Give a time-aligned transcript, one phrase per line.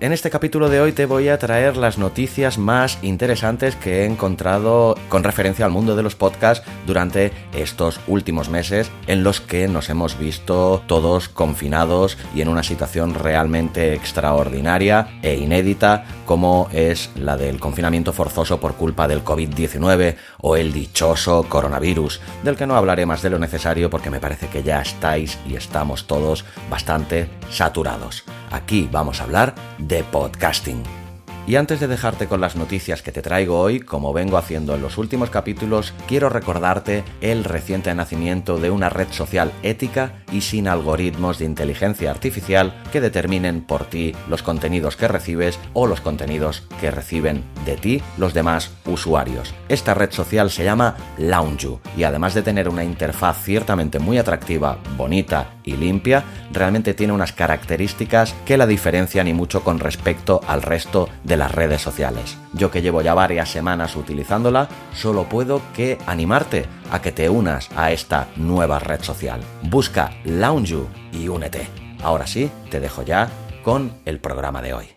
[0.00, 4.04] En este capítulo de hoy te voy a traer las noticias más interesantes que he
[4.04, 9.66] encontrado con referencia al mundo de los podcasts durante estos últimos meses en los que
[9.66, 17.10] nos hemos visto todos confinados y en una situación realmente extraordinaria e inédita como es
[17.16, 22.76] la del confinamiento forzoso por culpa del COVID-19 o el dichoso coronavirus, del que no
[22.76, 27.28] hablaré más de lo necesario porque me parece que ya estáis y estamos todos bastante
[27.50, 28.22] saturados.
[28.50, 31.07] Aquí vamos a hablar de podcasting.
[31.48, 34.82] Y antes de dejarte con las noticias que te traigo hoy, como vengo haciendo en
[34.82, 40.68] los últimos capítulos, quiero recordarte el reciente nacimiento de una red social ética y sin
[40.68, 46.64] algoritmos de inteligencia artificial que determinen por ti los contenidos que recibes o los contenidos
[46.82, 49.54] que reciben de ti los demás usuarios.
[49.70, 54.76] Esta red social se llama Launju y además de tener una interfaz ciertamente muy atractiva,
[54.98, 60.60] bonita y limpia, realmente tiene unas características que la diferencian y mucho con respecto al
[60.60, 62.36] resto de las redes sociales.
[62.52, 67.70] Yo que llevo ya varias semanas utilizándola, solo puedo que animarte a que te unas
[67.76, 69.40] a esta nueva red social.
[69.62, 71.68] Busca Lounge y únete.
[72.02, 73.30] Ahora sí, te dejo ya
[73.62, 74.88] con el programa de hoy.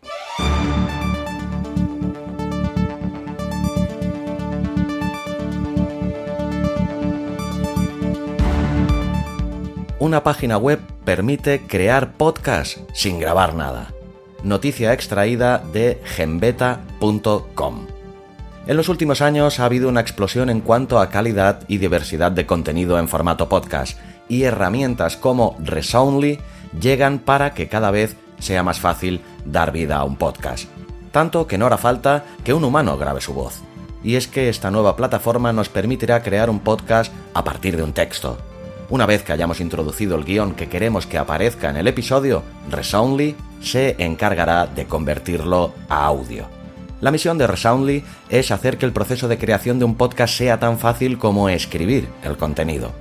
[10.00, 13.94] Una página web permite crear podcast sin grabar nada
[14.44, 17.88] noticia extraída de genbeta.com.
[18.68, 22.46] En los últimos años ha habido una explosión en cuanto a calidad y diversidad de
[22.46, 23.98] contenido en formato podcast,
[24.30, 26.40] y herramientas como Resoundly
[26.80, 30.70] llegan para que cada vez sea más fácil dar vida a un podcast.
[31.12, 33.62] Tanto que no hará falta que un humano grabe su voz.
[34.04, 37.94] Y es que esta nueva plataforma nos permitirá crear un podcast a partir de un
[37.94, 38.38] texto.
[38.92, 43.38] Una vez que hayamos introducido el guion que queremos que aparezca en el episodio, Resoundly
[43.62, 46.46] se encargará de convertirlo a audio.
[47.00, 50.60] La misión de Resoundly es hacer que el proceso de creación de un podcast sea
[50.60, 52.92] tan fácil como escribir el contenido.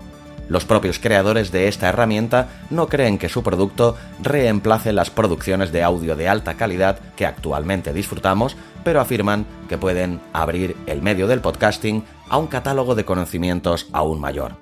[0.48, 5.82] Los propios creadores de esta herramienta no creen que su producto reemplace las producciones de
[5.82, 11.40] audio de alta calidad que actualmente disfrutamos, pero afirman que pueden abrir el medio del
[11.40, 14.52] podcasting a un catálogo de conocimientos aún mayor.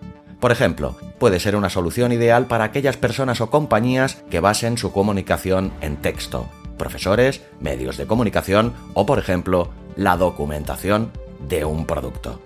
[0.40, 4.92] Por ejemplo, puede ser una solución ideal para aquellas personas o compañías que basen su
[4.92, 11.10] comunicación en texto, profesores, medios de comunicación o, por ejemplo, la documentación
[11.48, 12.40] de un producto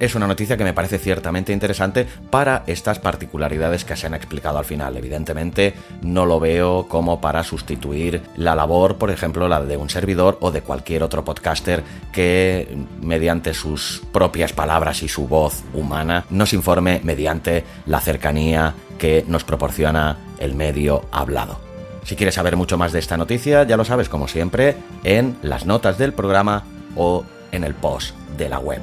[0.00, 4.58] es una noticia que me parece ciertamente interesante para estas particularidades que se han explicado
[4.58, 4.96] al final.
[4.96, 10.38] Evidentemente no lo veo como para sustituir la labor, por ejemplo, la de un servidor
[10.40, 16.52] o de cualquier otro podcaster que mediante sus propias palabras y su voz humana nos
[16.52, 21.58] informe mediante la cercanía que nos proporciona el medio hablado.
[22.04, 25.66] Si quieres saber mucho más de esta noticia, ya lo sabes como siempre en las
[25.66, 26.64] notas del programa
[26.94, 28.80] o en el post de la web.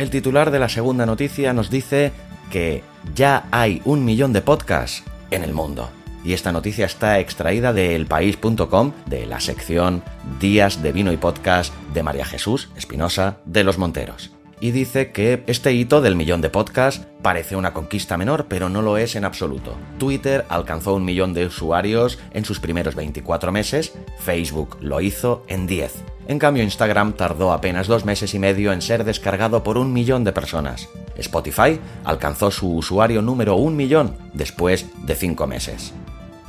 [0.00, 2.12] El titular de la segunda noticia nos dice
[2.50, 2.82] que
[3.14, 5.90] ya hay un millón de podcasts en el mundo.
[6.24, 10.02] Y esta noticia está extraída de elpaís.com, de la sección
[10.40, 14.30] Días de Vino y Podcast de María Jesús Espinosa de los Monteros.
[14.60, 18.82] Y dice que este hito del millón de podcasts parece una conquista menor, pero no
[18.82, 19.76] lo es en absoluto.
[19.98, 25.66] Twitter alcanzó un millón de usuarios en sus primeros 24 meses, Facebook lo hizo en
[25.66, 26.04] 10.
[26.28, 30.24] En cambio, Instagram tardó apenas dos meses y medio en ser descargado por un millón
[30.24, 30.88] de personas.
[31.16, 35.92] Spotify alcanzó su usuario número un millón después de cinco meses.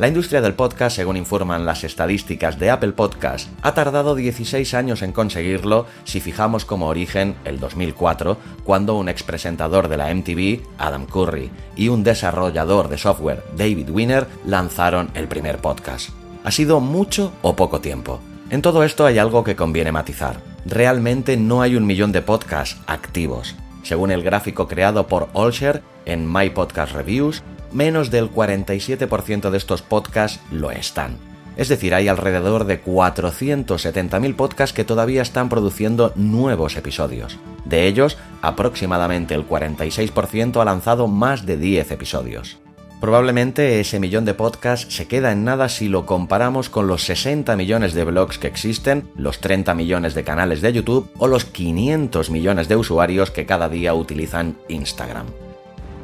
[0.02, 5.04] La industria del podcast, según informan las estadísticas de Apple Podcast, ha tardado 16 años
[5.04, 11.06] en conseguirlo si fijamos como origen el 2004, cuando un expresentador de la MTV, Adam
[11.06, 16.10] Curry, y un desarrollador de software, David Winner, lanzaron el primer podcast.
[16.44, 18.22] ¿Ha sido mucho o poco tiempo?
[18.50, 20.42] En todo esto hay algo que conviene matizar.
[20.66, 23.56] Realmente no hay un millón de podcasts activos.
[23.84, 29.82] Según el gráfico creado por Olsher en My Podcast Reviews, menos del 47% de estos
[29.82, 31.18] podcasts lo están.
[31.58, 37.38] Es decir, hay alrededor de 470.000 podcasts que todavía están produciendo nuevos episodios.
[37.66, 42.58] De ellos, aproximadamente el 46% ha lanzado más de 10 episodios.
[43.02, 47.56] Probablemente ese millón de podcasts se queda en nada si lo comparamos con los 60
[47.56, 52.30] millones de blogs que existen, los 30 millones de canales de YouTube o los 500
[52.30, 55.26] millones de usuarios que cada día utilizan Instagram.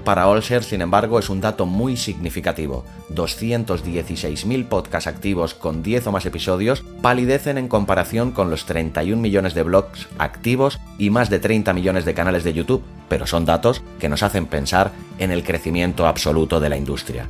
[0.07, 2.85] Para Olsher, sin embargo, es un dato muy significativo.
[3.13, 9.53] 216.000 podcasts activos con 10 o más episodios palidecen en comparación con los 31 millones
[9.53, 13.83] de blogs activos y más de 30 millones de canales de YouTube, pero son datos
[13.99, 17.27] que nos hacen pensar en el crecimiento absoluto de la industria.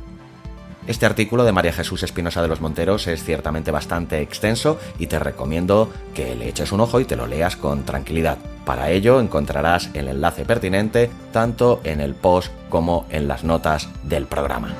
[0.88, 5.18] Este artículo de María Jesús Espinosa de los Monteros es ciertamente bastante extenso y te
[5.18, 8.38] recomiendo que le eches un ojo y te lo leas con tranquilidad.
[8.64, 14.24] Para ello encontrarás el enlace pertinente tanto en el post como en las notas del
[14.24, 14.74] programa.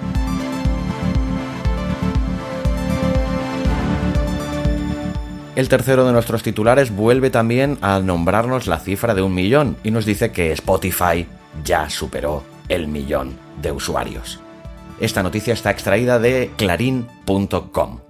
[5.57, 9.91] El tercero de nuestros titulares vuelve también a nombrarnos la cifra de un millón y
[9.91, 11.27] nos dice que Spotify
[11.63, 14.41] ya superó el millón de usuarios.
[15.01, 18.01] Esta noticia está extraída de clarín.com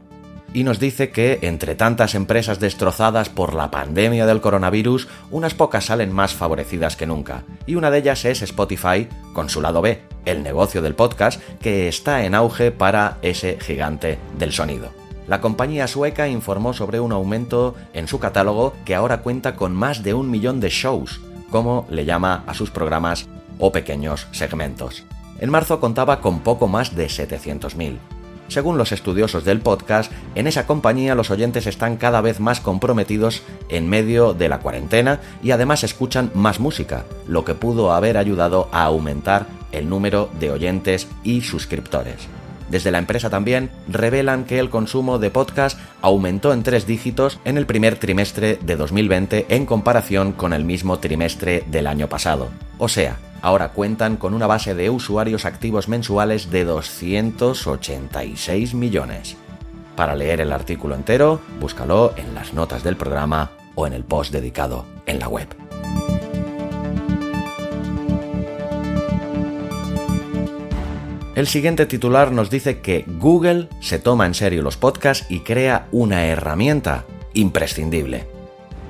[0.55, 5.87] y nos dice que entre tantas empresas destrozadas por la pandemia del coronavirus, unas pocas
[5.87, 10.01] salen más favorecidas que nunca, y una de ellas es Spotify con su lado B,
[10.25, 14.91] el negocio del podcast que está en auge para ese gigante del sonido.
[15.27, 20.03] La compañía sueca informó sobre un aumento en su catálogo que ahora cuenta con más
[20.03, 21.21] de un millón de shows,
[21.51, 25.05] como le llama a sus programas o pequeños segmentos.
[25.39, 27.99] En marzo contaba con poco más de 700.000.
[28.49, 33.43] Según los estudiosos del podcast, en esa compañía los oyentes están cada vez más comprometidos
[33.69, 38.69] en medio de la cuarentena y además escuchan más música, lo que pudo haber ayudado
[38.73, 42.27] a aumentar el número de oyentes y suscriptores.
[42.71, 47.59] Desde la empresa también revelan que el consumo de podcast aumentó en tres dígitos en
[47.59, 52.49] el primer trimestre de 2020 en comparación con el mismo trimestre del año pasado.
[52.79, 59.37] O sea, ahora cuentan con una base de usuarios activos mensuales de 286 millones.
[59.97, 64.33] Para leer el artículo entero, búscalo en las notas del programa o en el post
[64.33, 65.68] dedicado en la web.
[71.39, 75.87] El siguiente titular nos dice que Google se toma en serio los podcasts y crea
[75.93, 78.27] una herramienta imprescindible.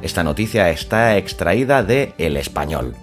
[0.01, 2.97] Esta noticia está extraída de El Español.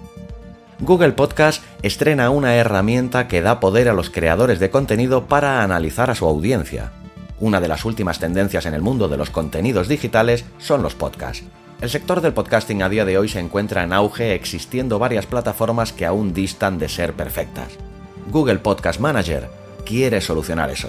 [0.80, 6.10] Google Podcast estrena una herramienta que da poder a los creadores de contenido para analizar
[6.10, 6.90] a su audiencia.
[7.38, 11.44] Una de las últimas tendencias en el mundo de los contenidos digitales son los podcasts.
[11.80, 15.92] El sector del podcasting a día de hoy se encuentra en auge existiendo varias plataformas
[15.92, 17.78] que aún distan de ser perfectas.
[18.30, 19.48] Google Podcast Manager
[19.84, 20.88] quiere solucionar eso.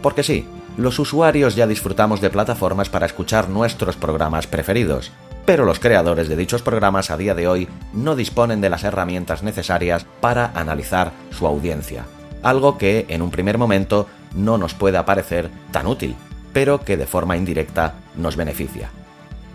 [0.00, 0.46] Porque sí,
[0.76, 5.10] los usuarios ya disfrutamos de plataformas para escuchar nuestros programas preferidos,
[5.44, 9.42] pero los creadores de dichos programas a día de hoy no disponen de las herramientas
[9.42, 12.04] necesarias para analizar su audiencia,
[12.42, 14.06] algo que en un primer momento
[14.36, 16.14] no nos puede parecer tan útil,
[16.52, 18.90] pero que de forma indirecta nos beneficia.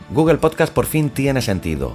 [0.10, 1.94] Google Podcast por fin tiene sentido.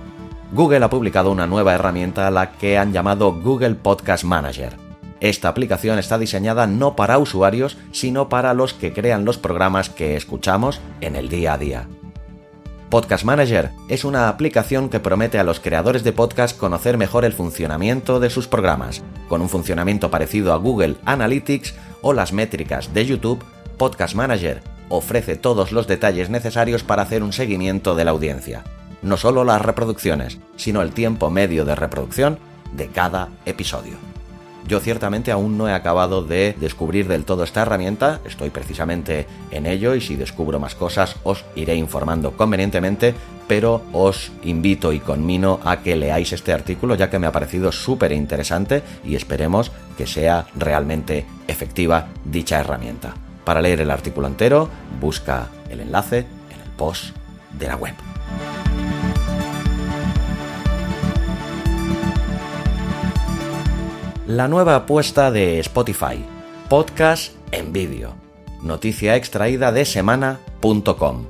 [0.52, 4.87] Google ha publicado una nueva herramienta a la que han llamado Google Podcast Manager
[5.20, 10.16] esta aplicación está diseñada no para usuarios, sino para los que crean los programas que
[10.16, 11.88] escuchamos en el día a día.
[12.88, 17.34] Podcast Manager es una aplicación que promete a los creadores de podcast conocer mejor el
[17.34, 19.02] funcionamiento de sus programas.
[19.28, 23.44] Con un funcionamiento parecido a Google Analytics o las métricas de YouTube,
[23.76, 28.64] Podcast Manager ofrece todos los detalles necesarios para hacer un seguimiento de la audiencia.
[29.02, 32.38] No solo las reproducciones, sino el tiempo medio de reproducción
[32.72, 34.17] de cada episodio.
[34.68, 39.64] Yo ciertamente aún no he acabado de descubrir del todo esta herramienta, estoy precisamente en
[39.64, 43.14] ello y si descubro más cosas os iré informando convenientemente,
[43.48, 47.72] pero os invito y conmino a que leáis este artículo ya que me ha parecido
[47.72, 53.14] súper interesante y esperemos que sea realmente efectiva dicha herramienta.
[53.46, 54.68] Para leer el artículo entero,
[55.00, 57.16] busca el enlace en el post
[57.58, 57.94] de la web.
[64.28, 66.22] La nueva apuesta de Spotify,
[66.68, 68.14] podcast en vídeo.
[68.62, 71.24] noticia extraída de semana.com.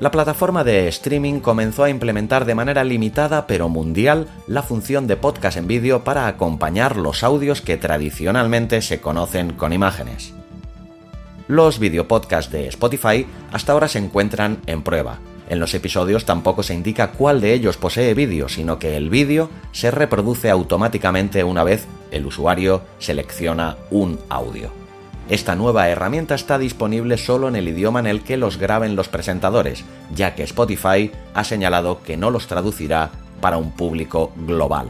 [0.00, 5.16] La plataforma de streaming comenzó a implementar de manera limitada pero mundial la función de
[5.16, 10.34] podcast en vídeo para acompañar los audios que tradicionalmente se conocen con imágenes.
[11.46, 15.20] Los videopodcasts de Spotify hasta ahora se encuentran en prueba.
[15.48, 19.50] En los episodios tampoco se indica cuál de ellos posee vídeo, sino que el vídeo
[19.72, 24.70] se reproduce automáticamente una vez el usuario selecciona un audio.
[25.28, 29.08] Esta nueva herramienta está disponible solo en el idioma en el que los graben los
[29.08, 29.84] presentadores,
[30.14, 33.10] ya que Spotify ha señalado que no los traducirá
[33.40, 34.88] para un público global.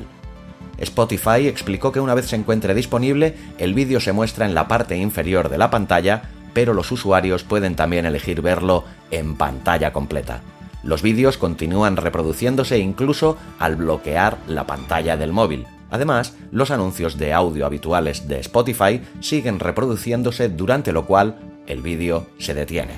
[0.79, 4.97] Spotify explicó que una vez se encuentre disponible, el vídeo se muestra en la parte
[4.97, 6.23] inferior de la pantalla,
[6.55, 10.41] pero los usuarios pueden también elegir verlo en pantalla completa.
[10.83, 17.33] Los vídeos continúan reproduciéndose incluso al bloquear la pantalla del móvil, Además, los anuncios de
[17.33, 21.37] audio habituales de Spotify siguen reproduciéndose durante lo cual
[21.69, 22.95] el vídeo se detiene.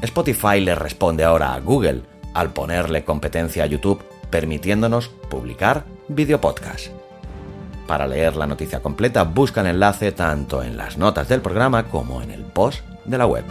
[0.00, 2.00] Spotify le responde ahora a Google
[2.32, 6.99] al ponerle competencia a YouTube permitiéndonos publicar videopodcast.
[7.90, 12.22] Para leer la noticia completa busca el enlace tanto en las notas del programa como
[12.22, 13.42] en el post de la web.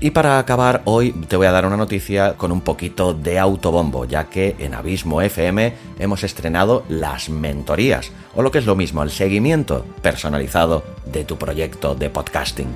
[0.00, 4.04] Y para acabar, hoy te voy a dar una noticia con un poquito de autobombo,
[4.04, 9.04] ya que en Abismo FM hemos estrenado las mentorías, o lo que es lo mismo,
[9.04, 12.74] el seguimiento personalizado de tu proyecto de podcasting.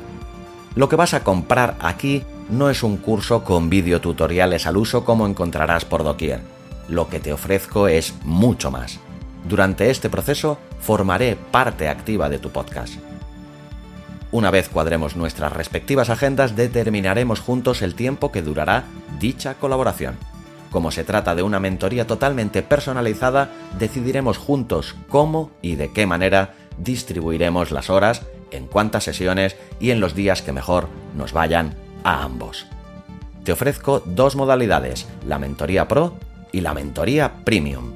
[0.76, 5.26] Lo que vas a comprar aquí no es un curso con videotutoriales al uso como
[5.26, 6.40] encontrarás por doquier.
[6.88, 8.99] Lo que te ofrezco es mucho más.
[9.49, 12.99] Durante este proceso formaré parte activa de tu podcast
[14.31, 18.85] una vez cuadremos nuestras respectivas agendas, determinaremos juntos el tiempo que durará
[19.19, 20.17] dicha colaboración.
[20.71, 26.55] Como se trata de una mentoría totalmente personalizada, decidiremos juntos cómo y de qué manera
[26.76, 31.75] distribuiremos las horas, en cuántas sesiones y en los días que mejor nos vayan
[32.05, 32.67] a ambos.
[33.45, 36.14] Te ofrezco dos modalidades, la mentoría pro
[36.52, 37.93] y la mentoría premium.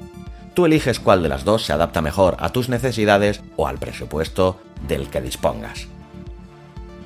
[0.53, 4.59] Tú eliges cuál de las dos se adapta mejor a tus necesidades o al presupuesto
[4.87, 5.87] del que dispongas.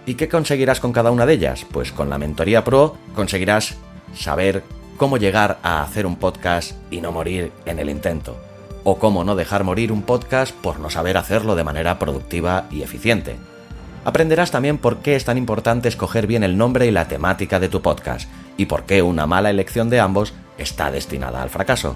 [0.05, 1.65] ¿Y qué conseguirás con cada una de ellas?
[1.69, 3.75] Pues con la Mentoría Pro conseguirás
[4.15, 4.63] saber
[4.95, 8.37] cómo llegar a hacer un podcast y no morir en el intento.
[8.83, 12.83] O cómo no dejar morir un podcast por no saber hacerlo de manera productiva y
[12.83, 13.35] eficiente.
[14.07, 17.67] Aprenderás también por qué es tan importante escoger bien el nombre y la temática de
[17.67, 21.93] tu podcast, y por qué una mala elección de ambos está destinada al fracaso.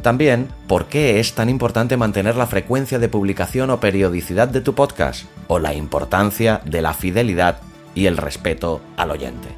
[0.00, 4.74] También, ¿por qué es tan importante mantener la frecuencia de publicación o periodicidad de tu
[4.74, 5.26] podcast?
[5.46, 7.58] O la importancia de la fidelidad
[7.94, 9.48] y el respeto al oyente.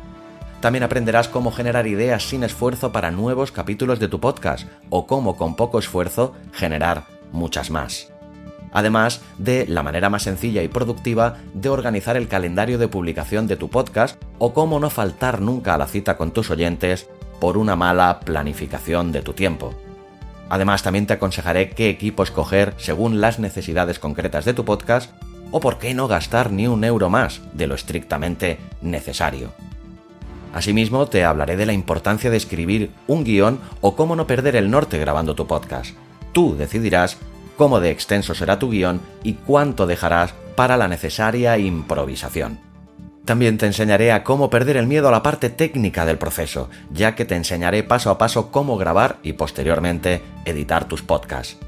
[0.60, 5.36] También aprenderás cómo generar ideas sin esfuerzo para nuevos capítulos de tu podcast o cómo
[5.36, 8.10] con poco esfuerzo generar muchas más.
[8.72, 13.56] Además de la manera más sencilla y productiva de organizar el calendario de publicación de
[13.56, 17.08] tu podcast o cómo no faltar nunca a la cita con tus oyentes
[17.40, 19.74] por una mala planificación de tu tiempo.
[20.50, 25.12] Además, también te aconsejaré qué equipo escoger según las necesidades concretas de tu podcast
[25.50, 29.52] o por qué no gastar ni un euro más de lo estrictamente necesario.
[30.54, 34.70] Asimismo, te hablaré de la importancia de escribir un guion o cómo no perder el
[34.70, 35.94] norte grabando tu podcast.
[36.32, 37.18] Tú decidirás
[37.58, 42.60] cómo de extenso será tu guion y cuánto dejarás para la necesaria improvisación.
[43.26, 47.14] También te enseñaré a cómo perder el miedo a la parte técnica del proceso, ya
[47.14, 51.58] que te enseñaré paso a paso cómo grabar y posteriormente editar tus podcasts,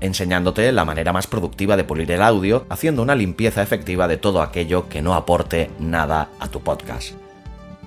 [0.00, 4.40] enseñándote la manera más productiva de pulir el audio, haciendo una limpieza efectiva de todo
[4.40, 7.12] aquello que no aporte nada a tu podcast.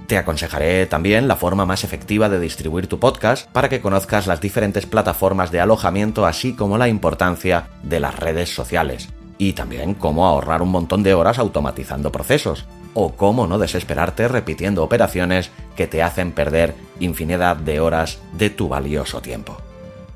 [0.07, 4.39] Te aconsejaré también la forma más efectiva de distribuir tu podcast para que conozcas las
[4.39, 10.27] diferentes plataformas de alojamiento así como la importancia de las redes sociales y también cómo
[10.27, 16.01] ahorrar un montón de horas automatizando procesos, o cómo no desesperarte repitiendo operaciones que te
[16.01, 19.57] hacen perder infinidad de horas de tu valioso tiempo.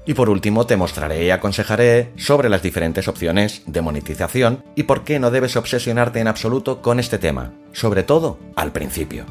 [0.05, 5.03] Y por último te mostraré y aconsejaré sobre las diferentes opciones de monetización y por
[5.03, 9.25] qué no debes obsesionarte en absoluto con este tema, sobre todo al principio.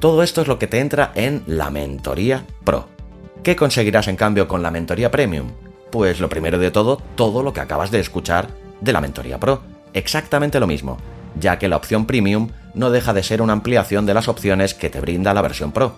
[0.00, 2.88] Todo esto es lo que te entra en la Mentoría Pro.
[3.42, 5.50] ¿Qué conseguirás en cambio con la Mentoría Premium?
[5.92, 8.48] Pues lo primero de todo, todo lo que acabas de escuchar
[8.80, 9.60] de la Mentoría Pro.
[9.92, 10.96] Exactamente lo mismo,
[11.38, 14.88] ya que la opción Premium no deja de ser una ampliación de las opciones que
[14.88, 15.96] te brinda la versión Pro,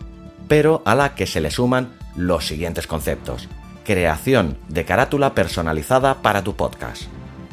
[0.49, 3.49] pero a la que se le suman los siguientes conceptos.
[3.85, 7.05] Creación de carátula personalizada para tu podcast.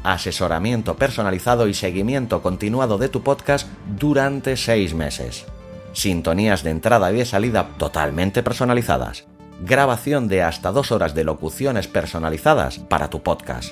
[0.02, 3.68] Asesoramiento personalizado y seguimiento continuado de tu podcast
[4.00, 5.46] durante seis meses.
[5.94, 9.26] Sintonías de entrada y de salida totalmente personalizadas.
[9.62, 13.72] Grabación de hasta dos horas de locuciones personalizadas para tu podcast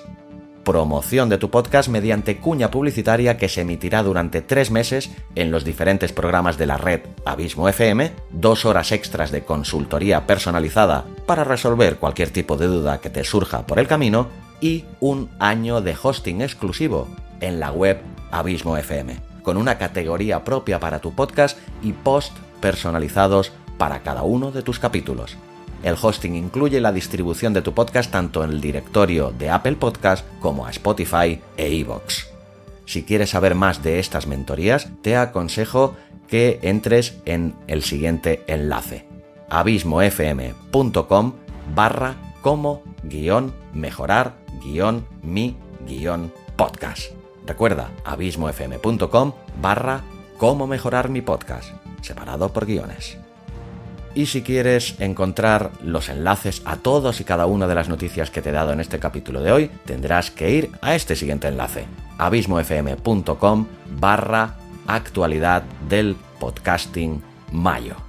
[0.67, 5.63] promoción de tu podcast mediante cuña publicitaria que se emitirá durante tres meses en los
[5.63, 11.95] diferentes programas de la red Abismo FM, dos horas extras de consultoría personalizada para resolver
[12.00, 14.27] cualquier tipo de duda que te surja por el camino
[14.59, 17.07] y un año de hosting exclusivo
[17.39, 19.15] en la web Abismo FM,
[19.48, 24.77] con una categoría propia para tu podcast y post personalizados para cada uno de tus
[24.77, 25.38] capítulos.
[25.84, 30.25] El hosting incluye la distribución de tu podcast tanto en el directorio de Apple Podcast
[30.42, 32.25] como a Spotify e iVoox.
[32.84, 35.96] Si quieres saber más de estas mentorías, te aconsejo
[36.27, 39.08] que entres en el siguiente enlace
[39.50, 41.34] abismofm.com
[41.74, 45.56] barra como guion mejorar guion mi
[45.88, 47.16] guion podcast.
[47.48, 50.01] Recuerda abismofm.com barra
[50.38, 53.18] cómo mejorar mi podcast, separado por guiones.
[54.13, 58.42] Y si quieres encontrar los enlaces a todos y cada una de las noticias que
[58.42, 61.86] te he dado en este capítulo de hoy, tendrás que ir a este siguiente enlace,
[62.18, 63.68] abismofm.com
[64.00, 64.56] barra
[64.88, 68.07] actualidad del podcasting mayo.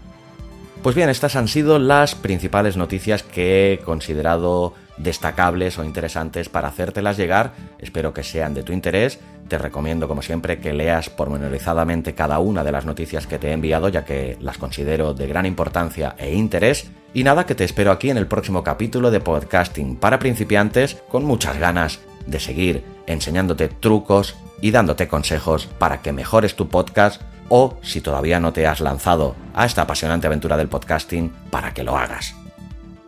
[0.82, 6.68] Pues bien, estas han sido las principales noticias que he considerado destacables o interesantes para
[6.68, 7.52] hacértelas llegar.
[7.80, 9.18] Espero que sean de tu interés.
[9.49, 13.52] Te recomiendo, como siempre, que leas pormenorizadamente cada una de las noticias que te he
[13.52, 16.90] enviado, ya que las considero de gran importancia e interés.
[17.12, 21.25] Y nada, que te espero aquí en el próximo capítulo de Podcasting para principiantes, con
[21.25, 27.78] muchas ganas de seguir enseñándote trucos y dándote consejos para que mejores tu podcast o,
[27.83, 31.97] si todavía no te has lanzado a esta apasionante aventura del podcasting, para que lo
[31.97, 32.35] hagas.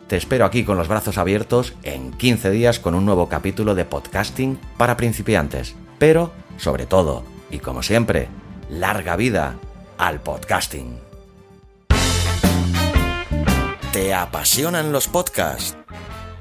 [0.07, 3.85] Te espero aquí con los brazos abiertos en 15 días con un nuevo capítulo de
[3.85, 5.77] podcasting para principiantes.
[5.99, 8.29] Pero, sobre todo, y como siempre,
[8.69, 9.55] larga vida
[9.99, 10.99] al podcasting.
[13.93, 15.80] ¿Te apasionan los podcasts?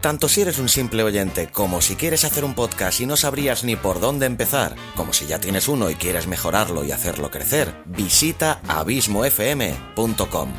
[0.02, 3.64] Tanto si eres un simple oyente como si quieres hacer un podcast y no sabrías
[3.64, 7.74] ni por dónde empezar, como si ya tienes uno y quieres mejorarlo y hacerlo crecer,
[7.86, 10.54] visita abismofm.com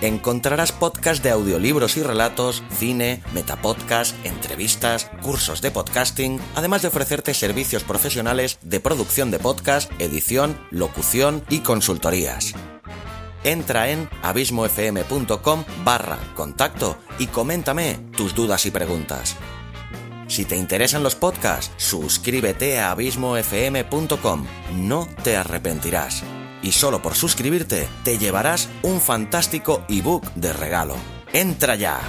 [0.00, 7.34] encontrarás podcasts de audiolibros y relatos, cine, metapodcast, entrevistas, cursos de podcasting, además de ofrecerte
[7.34, 12.54] servicios profesionales de producción de podcast, edición, locución y consultorías.
[13.44, 19.36] Entra en abismofm.com barra contacto y coméntame tus dudas y preguntas.
[20.28, 24.46] Si te interesan los podcasts, suscríbete a abismofm.com.
[24.76, 26.22] No te arrepentirás
[26.62, 30.96] y solo por suscribirte te llevarás un fantástico ebook de regalo.
[31.32, 32.00] ¡Entra ya!